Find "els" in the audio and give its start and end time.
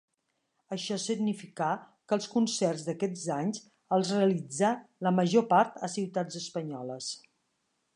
2.19-2.29, 3.99-4.17